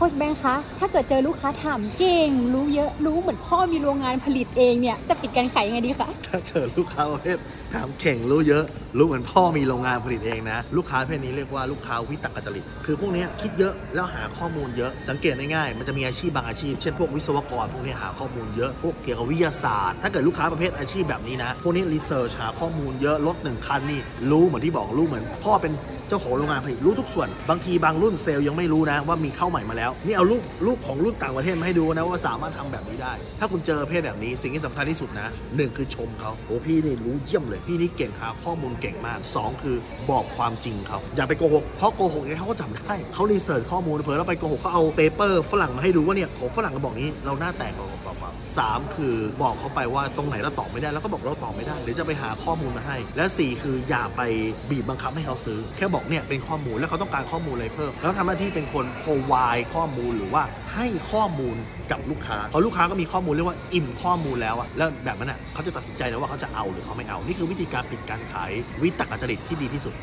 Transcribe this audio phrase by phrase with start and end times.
[0.00, 7.38] ค้ชแบงค์คะ ถ้าเกิดเจอลูกค้าถามเก่ง รู้เยอะรู้เหมือนพ่อมีโรงงานผลิตเองเนี่ย จะปิดการขายยังไงดีคะ ถ้าเจอลูกค้าประเภท
[7.74, 8.64] ถามเข่งรู้เยอะ
[8.98, 24.00] รู้เหมือนพ่อมีโรงงานผลิตเองนะ ลูกค้าประเภทนี้เรียกว่าลูกค้าวิตกจริต คือพวกนี้คิดเยอะแล้วหาข้อมูลเยอะสังเกตง่ายๆมันจะมีอาชีพบางอาชีพ เช่นพวกวิศวกรพวกนี้หาข้อมูลเยอะพวกเกี่ยวกับวิทยาศาสตร์ ถ้าเกิดลูกค้าประเภทอาชีพแบบนี้นะพวกนี้รีเสิร์ชหาข้อมูลเยอะรถหนึ่งคันนี่
[24.30, 25.72] รู้เหมือนที่บอกรู้เหมือน พ่อเป็น
[26.08, 39.76] เจ้าของโรงงานผลิตรู้ทุกส่วน บางทีบางรุ่นเซลล์ยังไม่รู้นะว่ามีเข้าใหม่มาแล้วนี่เอารูปรูปของรุ่นต่างประเทศมาให้ดูนะว่าสามารถทำแบบนี้ได้ ถ้าคุณเจอประเภทแบบนี้สิ่งที่สำคัญที่สุดนะหนึ่งคือชมเขาโอ้พี่นี่รู้เยี่ยมเลยพี่นี่เก่งหาข้อมูลเก่งมากสองคือ
[40.10, 54.22] บอกความจริงเขาอย่าไปโกหกเพราะโกหกเนี่ยเขาก็จำได้เขารีเสิร์ชข้อมูลเผื่อเราไปโกหกเขาเอาเปเปอร์ฝรั่งมาให้ดูว่าเนี่ยของฝรั่งเราบอกนี้เราหน้าแตกเราเปล่าสามคือบอกเขาไปว่าตรงไหนเราตอบไม่ได้แล้วก็บอกเราตอบไม่ได้เดี๋ยวจะไปหาข้อมูลมาให้ และสี่คืออย่าไป
[54.70, 60.42] บีบบังคับให้เขาซื้อ แค่บอกเนี่ยเป็นข้อมูลแล้วเขาต้องการข้อมูลอะไรเพิ่ม แล้วทำหน้าที่เป็นคน provide ข้อมูลหรือว่า
[60.74, 61.56] ให้ข้อมูล
[61.90, 69.94] กับลูกค้าพอลูกค้าก็มีข้อมูลเรียกว่าอิ่มข้อมูลแล้วอะแล้วแบบนั้นอะเขาจะตัดสินใจแล้วว่าเขาจะเอาหรือเขาไม่เอา นี่คือวิธีการปิดการขายวิตกจริตที่ดีที่สุด